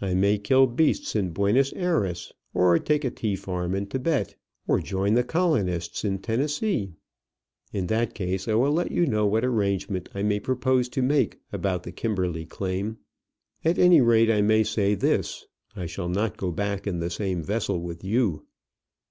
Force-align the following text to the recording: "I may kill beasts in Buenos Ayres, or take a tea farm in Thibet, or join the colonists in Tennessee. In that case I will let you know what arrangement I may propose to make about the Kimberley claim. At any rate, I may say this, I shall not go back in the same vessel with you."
"I 0.00 0.14
may 0.14 0.38
kill 0.38 0.66
beasts 0.66 1.14
in 1.14 1.32
Buenos 1.34 1.74
Ayres, 1.74 2.32
or 2.54 2.78
take 2.78 3.04
a 3.04 3.10
tea 3.10 3.36
farm 3.36 3.74
in 3.74 3.84
Thibet, 3.84 4.34
or 4.66 4.80
join 4.80 5.12
the 5.12 5.22
colonists 5.22 6.02
in 6.02 6.20
Tennessee. 6.20 6.94
In 7.70 7.86
that 7.88 8.14
case 8.14 8.48
I 8.48 8.54
will 8.54 8.72
let 8.72 8.90
you 8.90 9.04
know 9.06 9.26
what 9.26 9.44
arrangement 9.44 10.08
I 10.14 10.22
may 10.22 10.40
propose 10.40 10.88
to 10.88 11.02
make 11.02 11.40
about 11.52 11.82
the 11.82 11.92
Kimberley 11.92 12.46
claim. 12.46 13.00
At 13.62 13.78
any 13.78 14.00
rate, 14.00 14.30
I 14.30 14.40
may 14.40 14.64
say 14.64 14.94
this, 14.94 15.44
I 15.76 15.84
shall 15.84 16.08
not 16.08 16.38
go 16.38 16.50
back 16.50 16.86
in 16.86 17.00
the 17.00 17.10
same 17.10 17.42
vessel 17.42 17.82
with 17.82 18.02
you." 18.02 18.46